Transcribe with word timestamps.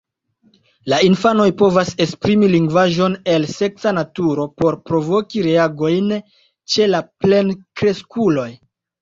La 0.91 0.97
infanoj 1.07 1.43
povas 1.59 1.91
esprimi 2.05 2.49
lingvaĵon 2.53 3.17
el 3.33 3.45
seksa 3.57 3.93
naturo 3.99 4.47
por 4.63 4.79
provoki 4.89 5.45
reagojn 5.49 6.11
ĉe 6.75 6.89
la 6.97 7.05
plenkreskuloj. 7.27 8.49